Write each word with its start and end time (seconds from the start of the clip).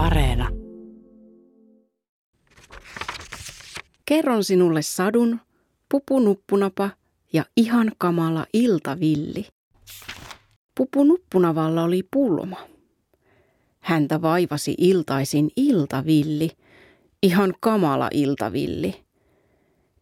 Areena. 0.00 0.48
Kerron 4.06 4.44
sinulle 4.44 4.82
sadun, 4.82 5.40
pupunuppunapa 5.88 6.90
ja 7.32 7.44
ihan 7.56 7.92
kamala 7.98 8.46
iltavilli. 8.52 9.46
Pupunuppunavalla 10.74 11.82
oli 11.82 12.02
pulma. 12.10 12.56
Häntä 13.80 14.22
vaivasi 14.22 14.74
iltaisin 14.78 15.50
iltavilli, 15.56 16.50
ihan 17.22 17.54
kamala 17.60 18.08
iltavilli. 18.12 19.04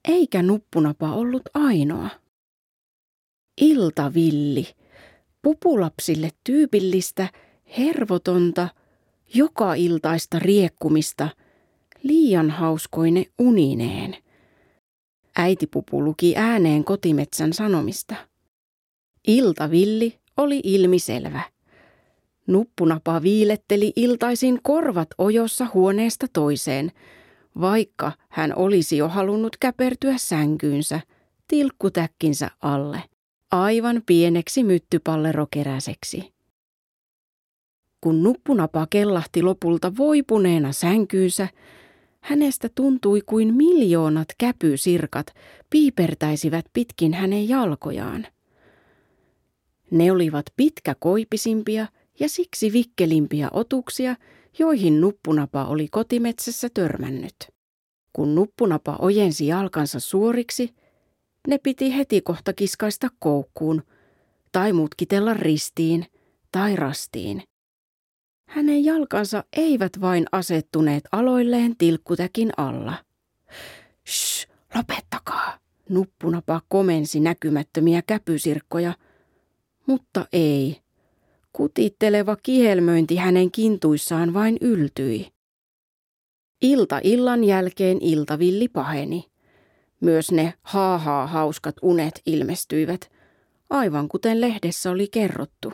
Eikä 0.08 0.42
nuppunapa 0.42 1.12
ollut 1.12 1.42
ainoa. 1.54 2.08
Iltavilli, 3.60 4.66
pupulapsille 5.42 6.30
tyypillistä, 6.44 7.28
hervotonta, 7.78 8.68
joka 9.34 9.74
iltaista 9.74 10.38
riekkumista, 10.38 11.28
liian 12.02 12.50
hauskoine 12.50 13.24
unineen. 13.38 14.16
Äitipupu 15.36 16.04
luki 16.04 16.36
ääneen 16.36 16.84
kotimetsän 16.84 17.52
sanomista. 17.52 18.14
Iltavilli 19.28 20.18
oli 20.36 20.60
ilmiselvä. 20.64 21.42
Nuppunapa 22.46 23.22
viiletteli 23.22 23.92
iltaisin 23.96 24.60
korvat 24.62 25.08
ojossa 25.18 25.66
huoneesta 25.74 26.26
toiseen, 26.32 26.92
vaikka 27.60 28.12
hän 28.28 28.56
olisi 28.56 28.96
jo 28.96 29.08
halunnut 29.08 29.56
käpertyä 29.56 30.18
sänkyynsä, 30.18 31.00
tilkkutäkkinsä 31.48 32.50
alle, 32.62 33.02
aivan 33.50 34.02
pieneksi 34.06 34.64
myttypallerokeräseksi. 34.64 36.37
Kun 38.00 38.22
nuppunapa 38.22 38.86
kellahti 38.90 39.42
lopulta 39.42 39.92
voipuneena 39.96 40.72
sänkyynsä, 40.72 41.48
hänestä 42.20 42.68
tuntui 42.74 43.22
kuin 43.26 43.54
miljoonat 43.54 44.28
käpysirkat 44.38 45.26
piipertäisivät 45.70 46.66
pitkin 46.72 47.14
hänen 47.14 47.48
jalkojaan. 47.48 48.26
Ne 49.90 50.12
olivat 50.12 50.44
pitkäkoipisimpia 50.56 51.86
ja 52.20 52.28
siksi 52.28 52.72
vikkelimpiä 52.72 53.48
otuksia, 53.52 54.16
joihin 54.58 55.00
nuppunapa 55.00 55.64
oli 55.64 55.88
kotimetsässä 55.90 56.68
törmännyt. 56.74 57.36
Kun 58.12 58.34
nuppunapa 58.34 58.96
ojensi 59.00 59.46
jalkansa 59.46 60.00
suoriksi, 60.00 60.74
ne 61.48 61.58
piti 61.58 61.96
heti 61.96 62.20
kohta 62.20 62.52
kiskaista 62.52 63.08
koukkuun 63.18 63.82
tai 64.52 64.72
mutkitella 64.72 65.34
ristiin 65.34 66.06
tai 66.52 66.76
rastiin. 66.76 67.42
Hänen 68.48 68.84
jalkansa 68.84 69.44
eivät 69.56 70.00
vain 70.00 70.26
asettuneet 70.32 71.04
aloilleen 71.12 71.76
tilkkutäkin 71.76 72.50
alla. 72.56 72.94
Shh, 74.06 74.48
lopettakaa, 74.74 75.58
nuppunapa 75.88 76.60
komensi 76.68 77.20
näkymättömiä 77.20 78.02
käpysirkkoja, 78.06 78.92
mutta 79.86 80.26
ei. 80.32 80.80
Kutitteleva 81.52 82.36
kihelmöinti 82.36 83.16
hänen 83.16 83.50
kintuissaan 83.50 84.34
vain 84.34 84.58
yltyi. 84.60 85.28
Ilta 86.62 87.00
illan 87.02 87.44
jälkeen 87.44 87.98
iltavilli 88.00 88.68
paheni. 88.68 89.24
Myös 90.00 90.32
ne 90.32 90.54
haahaa 90.62 91.26
hauskat 91.26 91.76
unet 91.82 92.20
ilmestyivät, 92.26 93.10
aivan 93.70 94.08
kuten 94.08 94.40
lehdessä 94.40 94.90
oli 94.90 95.08
kerrottu. 95.08 95.72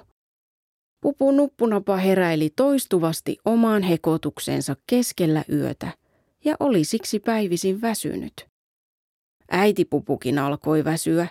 Pupu 1.04 1.30
nuppunapa 1.30 1.96
heräili 1.96 2.50
toistuvasti 2.56 3.36
omaan 3.44 3.82
hekotuksensa 3.82 4.76
keskellä 4.86 5.44
yötä 5.52 5.88
ja 6.44 6.56
oli 6.60 6.84
siksi 6.84 7.20
päivisin 7.20 7.80
väsynyt. 7.80 8.32
Äitipupukin 9.50 10.38
alkoi 10.38 10.84
väsyä. 10.84 11.26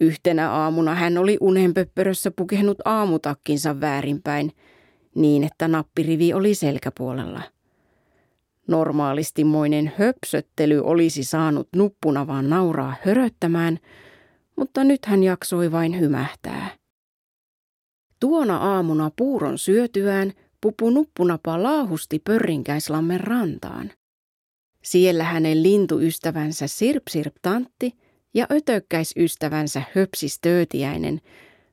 Yhtenä 0.00 0.50
aamuna 0.50 0.94
hän 0.94 1.18
oli 1.18 1.36
unenpöppörössä 1.40 2.30
pukehnut 2.30 2.78
aamutakkinsa 2.84 3.80
väärinpäin, 3.80 4.52
niin 5.14 5.44
että 5.44 5.68
nappirivi 5.68 6.32
oli 6.32 6.54
selkäpuolella. 6.54 7.42
Normaalistimoinen 8.66 9.92
höpsöttely 9.98 10.80
olisi 10.84 11.24
saanut 11.24 11.68
nuppuna 11.76 12.26
vaan 12.26 12.50
nauraa 12.50 12.94
höröttämään, 13.02 13.78
mutta 14.56 14.84
nyt 14.84 15.06
hän 15.06 15.22
jaksoi 15.22 15.72
vain 15.72 16.00
hymähtää. 16.00 16.77
Tuona 18.20 18.56
aamuna 18.56 19.10
puuron 19.16 19.58
syötyään 19.58 20.32
pupu 20.60 20.90
nuppunapa 20.90 21.62
laahusti 21.62 22.18
Pörrinkäislammen 22.18 23.20
rantaan. 23.20 23.92
Siellä 24.82 25.24
hänen 25.24 25.62
lintuystävänsä 25.62 26.66
Sirp 26.66 27.02
Tantti 27.42 27.92
ja 28.34 28.46
ötökkäisystävänsä 28.52 29.82
Höpsis 29.94 30.40
Töötiäinen 30.40 31.20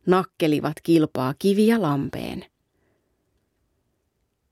nakkelivat 0.05 0.73
kilpaa 0.83 1.33
kiviä 1.39 1.81
lampeen. 1.81 2.45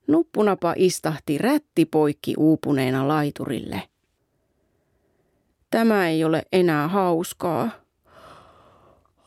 Nuppunapa 0.08 0.74
istahti 0.78 1.38
rätti 1.38 1.86
poikki 1.86 2.34
uupuneena 2.38 3.08
laiturille. 3.08 3.82
Tämä 5.70 6.10
ei 6.10 6.24
ole 6.24 6.44
enää 6.52 6.88
hauskaa. 6.88 7.83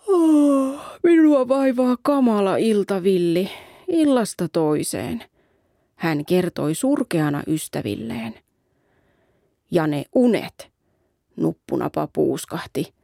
Oh, 0.07 0.81
minua 1.03 1.49
vaivaa 1.49 1.97
kamala 2.03 2.57
iltavilli, 2.57 3.51
illasta 3.89 4.49
toiseen, 4.49 5.25
hän 5.97 6.25
kertoi 6.25 6.75
surkeana 6.75 7.43
ystävilleen. 7.47 8.35
Ja 9.71 9.87
ne 9.87 10.05
unet, 10.15 10.71
nuppunapa 11.37 12.09
puuskahti. 12.13 12.95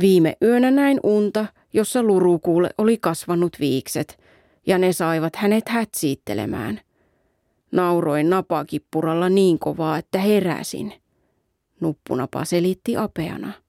Viime 0.00 0.36
yönä 0.42 0.70
näin 0.70 1.00
unta, 1.02 1.46
jossa 1.72 2.02
lurukuulle 2.02 2.70
oli 2.78 2.98
kasvanut 2.98 3.56
viikset, 3.60 4.20
ja 4.66 4.78
ne 4.78 4.92
saivat 4.92 5.36
hänet 5.36 5.68
hätsiittelemään. 5.68 6.80
Nauroin 7.72 8.30
napakippuralla 8.30 9.28
niin 9.28 9.58
kovaa, 9.58 9.98
että 9.98 10.18
heräsin. 10.18 10.92
Nuppunapa 11.80 12.44
selitti 12.44 12.96
apeana. 12.96 13.61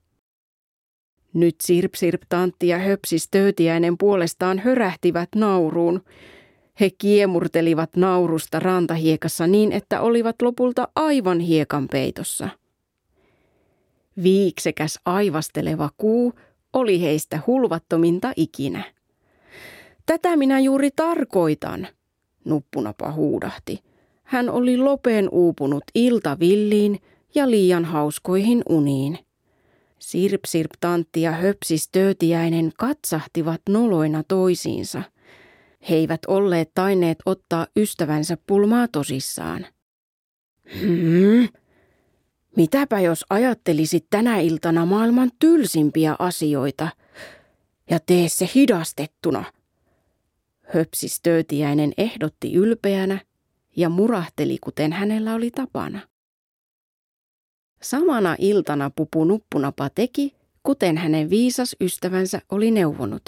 Nyt 1.34 1.54
Sirp 1.62 1.94
Sirp 1.94 2.22
Tantti 2.28 2.68
ja 2.68 2.78
Höpsis 2.78 3.28
Töötiäinen 3.30 3.98
puolestaan 3.98 4.58
hörähtivät 4.58 5.28
nauruun. 5.36 6.02
He 6.80 6.90
kiemurtelivat 6.98 7.96
naurusta 7.96 8.60
rantahiekassa 8.60 9.46
niin, 9.46 9.72
että 9.72 10.00
olivat 10.00 10.42
lopulta 10.42 10.88
aivan 10.94 11.40
hiekan 11.40 11.88
peitossa. 11.88 12.48
Viiksekäs 14.22 14.98
aivasteleva 15.04 15.90
kuu 15.96 16.32
oli 16.72 17.00
heistä 17.00 17.38
hulvattominta 17.46 18.32
ikinä. 18.36 18.84
Tätä 20.06 20.36
minä 20.36 20.60
juuri 20.60 20.90
tarkoitan, 20.96 21.88
nuppunapa 22.44 23.12
huudahti. 23.12 23.78
Hän 24.22 24.50
oli 24.50 24.76
lopeen 24.76 25.28
uupunut 25.32 25.84
iltavilliin 25.94 26.98
ja 27.34 27.50
liian 27.50 27.84
hauskoihin 27.84 28.62
uniin. 28.68 29.18
Sirp 29.98 30.40
Sirp 30.46 30.70
Tantti 30.80 31.22
ja 31.22 31.32
Höpsis 31.32 31.88
Töötiäinen 31.88 32.72
katsahtivat 32.78 33.60
noloina 33.68 34.22
toisiinsa. 34.28 35.02
He 35.90 35.94
eivät 35.94 36.20
olleet 36.26 36.70
taineet 36.74 37.18
ottaa 37.26 37.66
ystävänsä 37.76 38.36
pulmaa 38.46 38.88
tosissaan. 38.88 39.66
Hmm. 40.80 41.48
Mitäpä 42.56 43.00
jos 43.00 43.24
ajattelisit 43.30 44.06
tänä 44.10 44.40
iltana 44.40 44.86
maailman 44.86 45.30
tylsimpiä 45.38 46.16
asioita 46.18 46.88
ja 47.90 47.98
tee 48.00 48.28
se 48.28 48.48
hidastettuna? 48.54 49.44
Höpsis 50.62 51.20
Töötiäinen 51.20 51.92
ehdotti 51.98 52.54
ylpeänä 52.54 53.18
ja 53.76 53.88
murahteli, 53.88 54.58
kuten 54.60 54.92
hänellä 54.92 55.34
oli 55.34 55.50
tapana. 55.50 56.00
Samana 57.84 58.36
iltana 58.38 58.90
pupu 58.96 59.24
nuppunapa 59.24 59.90
teki, 59.94 60.34
kuten 60.62 60.96
hänen 60.96 61.30
viisas 61.30 61.76
ystävänsä 61.80 62.40
oli 62.50 62.70
neuvonut. 62.70 63.22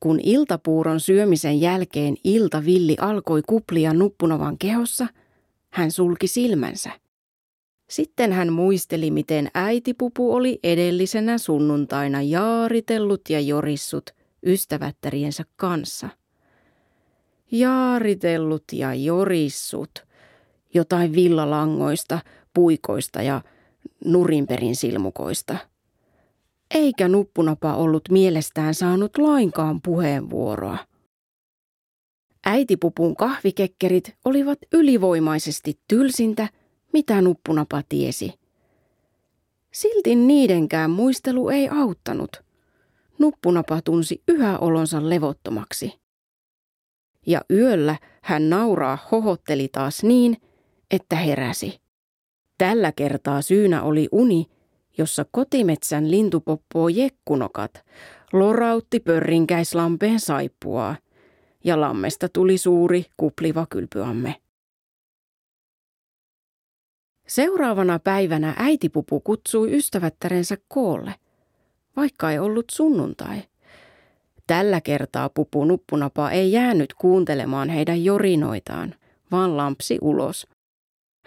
Kun 0.00 0.20
iltapuuron 0.22 1.00
syömisen 1.00 1.60
jälkeen 1.60 2.16
iltavilli 2.24 2.96
alkoi 3.00 3.42
kuplia 3.46 3.92
nuppunavan 3.92 4.58
kehossa, 4.58 5.06
hän 5.70 5.90
sulki 5.90 6.26
silmänsä. 6.26 6.90
Sitten 7.90 8.32
hän 8.32 8.52
muisteli, 8.52 9.10
miten 9.10 9.50
äitipupu 9.54 10.34
oli 10.34 10.58
edellisenä 10.62 11.38
sunnuntaina 11.38 12.22
jaaritellut 12.22 13.20
ja 13.30 13.40
jorissut 13.40 14.10
ystävättäriensä 14.46 15.44
kanssa. 15.56 16.08
Jaaritellut 17.50 18.64
ja 18.72 18.94
jorissut. 18.94 20.06
Jotain 20.74 21.12
villalangoista, 21.12 22.18
puikoista 22.54 23.22
ja 23.22 23.42
nurinperin 24.04 24.76
silmukoista. 24.76 25.56
Eikä 26.74 27.08
nuppunapa 27.08 27.74
ollut 27.74 28.08
mielestään 28.10 28.74
saanut 28.74 29.18
lainkaan 29.18 29.82
puheenvuoroa. 29.82 30.78
Äitipupun 32.46 33.16
kahvikekkerit 33.16 34.16
olivat 34.24 34.58
ylivoimaisesti 34.72 35.80
tylsintä, 35.88 36.48
mitä 36.92 37.20
nuppunapa 37.20 37.82
tiesi. 37.88 38.32
Silti 39.72 40.14
niidenkään 40.14 40.90
muistelu 40.90 41.48
ei 41.48 41.68
auttanut. 41.68 42.30
Nuppunapa 43.18 43.80
tunsi 43.82 44.22
yhä 44.28 44.58
olonsa 44.58 45.08
levottomaksi. 45.08 46.00
Ja 47.26 47.40
yöllä 47.50 47.96
hän 48.22 48.50
nauraa 48.50 48.98
hohotteli 49.12 49.68
taas 49.68 50.02
niin, 50.02 50.36
että 50.90 51.16
heräsi. 51.16 51.80
Tällä 52.58 52.92
kertaa 52.92 53.42
syynä 53.42 53.82
oli 53.82 54.08
uni, 54.12 54.46
jossa 54.98 55.24
kotimetsän 55.30 56.10
lintupoppoo 56.10 56.88
jekkunokat 56.88 57.84
lorautti 58.32 59.00
pörrinkäislampeen 59.00 60.20
saippuaa, 60.20 60.96
ja 61.64 61.80
lammesta 61.80 62.28
tuli 62.28 62.58
suuri 62.58 63.06
kupliva 63.16 63.66
kylpyamme. 63.70 64.34
Seuraavana 67.26 67.98
päivänä 67.98 68.54
äitipupu 68.56 69.20
kutsui 69.20 69.76
ystävättärensä 69.76 70.56
koolle, 70.68 71.14
vaikka 71.96 72.30
ei 72.30 72.38
ollut 72.38 72.66
sunnuntai. 72.72 73.42
Tällä 74.46 74.80
kertaa 74.80 75.28
pupu 75.28 75.64
nuppunapa 75.64 76.30
ei 76.30 76.52
jäänyt 76.52 76.94
kuuntelemaan 76.94 77.68
heidän 77.68 78.04
jorinoitaan, 78.04 78.94
vaan 79.30 79.56
lampsi 79.56 79.98
ulos. 80.00 80.46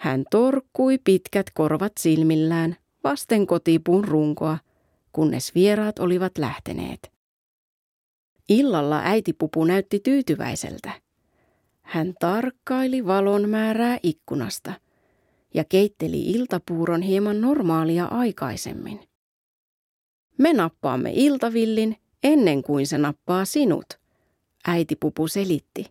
Hän 0.02 0.24
torkkui 0.30 0.98
pitkät 1.04 1.46
korvat 1.54 1.92
silmillään 2.00 2.76
vasten 3.04 3.46
kotipuun 3.46 4.04
runkoa, 4.04 4.58
kunnes 5.12 5.54
vieraat 5.54 5.98
olivat 5.98 6.38
lähteneet. 6.38 7.12
Illalla 8.48 9.00
äitipupu 9.04 9.64
näytti 9.64 10.00
tyytyväiseltä. 10.00 10.92
Hän 11.82 12.14
tarkkaili 12.20 13.06
valon 13.06 13.48
määrää 13.48 13.98
ikkunasta 14.02 14.72
ja 15.54 15.64
keitteli 15.64 16.20
iltapuuron 16.20 17.02
hieman 17.02 17.40
normaalia 17.40 18.04
aikaisemmin. 18.04 19.00
Me 20.38 20.52
nappaamme 20.52 21.12
iltavillin 21.14 21.96
ennen 22.22 22.62
kuin 22.62 22.86
se 22.86 22.98
nappaa 22.98 23.44
sinut, 23.44 23.86
äitipupu 24.66 25.28
selitti. 25.28 25.86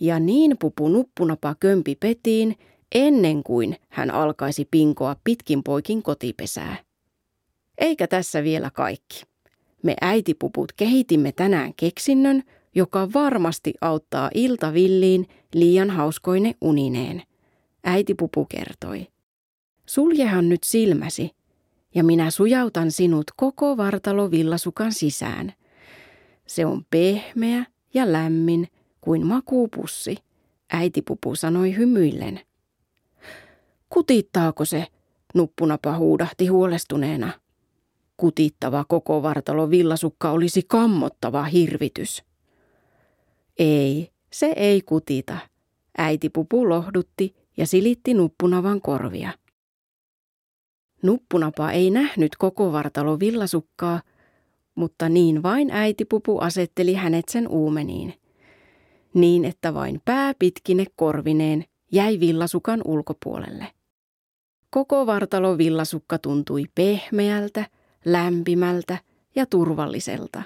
Ja 0.00 0.20
niin 0.20 0.56
pupu 0.58 0.88
nuppunapa 0.88 1.54
kömpi 1.60 1.96
petiin 2.00 2.56
ennen 2.94 3.42
kuin 3.42 3.76
hän 3.88 4.10
alkaisi 4.10 4.68
pinkoa 4.70 5.16
pitkin 5.24 5.62
poikin 5.62 6.02
kotipesää. 6.02 6.76
Eikä 7.78 8.06
tässä 8.06 8.44
vielä 8.44 8.70
kaikki. 8.70 9.22
Me 9.82 9.94
äitipuput 10.00 10.72
kehitimme 10.72 11.32
tänään 11.32 11.74
keksinnön, 11.74 12.42
joka 12.74 13.12
varmasti 13.14 13.74
auttaa 13.80 14.30
iltavilliin 14.34 15.26
liian 15.54 15.90
hauskoine 15.90 16.54
unineen. 16.60 17.22
Äitipupu 17.84 18.44
kertoi. 18.44 19.06
Suljehan 19.86 20.48
nyt 20.48 20.64
silmäsi, 20.64 21.30
ja 21.94 22.04
minä 22.04 22.30
sujautan 22.30 22.90
sinut 22.90 23.24
koko 23.36 23.76
vartalo 23.76 24.30
villasukan 24.30 24.92
sisään. 24.92 25.52
Se 26.46 26.66
on 26.66 26.86
pehmeä 26.90 27.64
ja 27.94 28.12
lämmin 28.12 28.68
kuin 29.00 29.26
makuupussi, 29.26 30.16
äitipupu 30.72 31.34
sanoi 31.34 31.76
hymyillen. 31.76 32.40
Kutittaako 34.02 34.64
se? 34.64 34.86
Nuppunapa 35.34 35.96
huudahti 35.96 36.46
huolestuneena. 36.46 37.32
Kutittava 38.16 38.84
koko 38.88 39.22
vartalo 39.22 39.70
villasukka 39.70 40.30
olisi 40.30 40.62
kammottava 40.68 41.44
hirvitys. 41.44 42.24
Ei, 43.58 44.10
se 44.32 44.46
ei 44.46 44.80
kutita. 44.80 45.38
Äiti 45.98 46.28
pupu 46.28 46.68
lohdutti 46.68 47.34
ja 47.56 47.66
silitti 47.66 48.14
nuppunavan 48.14 48.80
korvia. 48.80 49.32
Nuppunapa 51.02 51.70
ei 51.70 51.90
nähnyt 51.90 52.36
koko 52.36 52.72
vartalo 52.72 53.20
villasukkaa, 53.20 54.02
mutta 54.74 55.08
niin 55.08 55.42
vain 55.42 55.70
äitipupu 55.70 56.38
asetteli 56.38 56.94
hänet 56.94 57.28
sen 57.28 57.48
uumeniin. 57.48 58.14
Niin, 59.14 59.44
että 59.44 59.74
vain 59.74 60.00
pää 60.04 60.34
pitkine 60.38 60.86
korvineen 60.96 61.64
jäi 61.92 62.20
villasukan 62.20 62.82
ulkopuolelle. 62.84 63.66
Koko 64.74 65.06
vartalo 65.06 65.58
villasukka 65.58 66.18
tuntui 66.18 66.64
pehmeältä, 66.74 67.66
lämpimältä 68.04 68.98
ja 69.34 69.46
turvalliselta. 69.46 70.42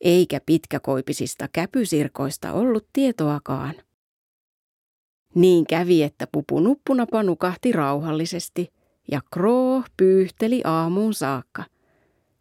Eikä 0.00 0.40
pitkäkoipisista 0.46 1.48
käpysirkoista 1.52 2.52
ollut 2.52 2.86
tietoakaan. 2.92 3.74
Niin 5.34 5.66
kävi, 5.66 6.02
että 6.02 6.26
pupu 6.32 6.60
nuppunapa 6.60 7.22
nukahti 7.22 7.72
rauhallisesti 7.72 8.72
ja 9.10 9.20
Kroo 9.32 9.82
pyyhteli 9.96 10.60
aamuun 10.64 11.14
saakka. 11.14 11.64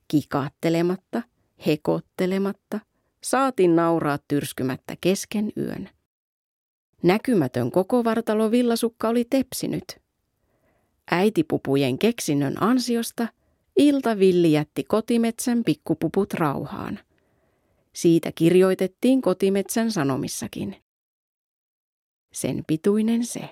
Kikaattelematta, 0.08 1.22
hekottelematta, 1.66 2.80
saatin 3.24 3.76
nauraa 3.76 4.18
tyrskymättä 4.28 4.96
kesken 5.02 5.52
yön. 5.58 5.90
Näkymätön 7.04 7.72
koko 7.72 8.04
vartalo 8.04 8.52
villasukka 8.52 9.10
oli 9.10 9.26
tepsinyt– 9.30 9.86
Äitipupujen 11.12 12.00
keksinnön 12.00 12.64
ansiosta 12.64 13.28
Iltavilli 13.78 14.52
jätti 14.52 14.84
kotimetsän 14.84 15.64
pikkupuput 15.64 16.34
rauhaan. 16.34 17.00
Siitä 17.94 18.32
kirjoitettiin 18.32 19.22
kotimetsän 19.22 19.92
sanomissakin. 19.92 20.76
Sen 22.34 22.64
pituinen 22.68 23.26
se. 23.26 23.50